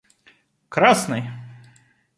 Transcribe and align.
красный 0.71 1.21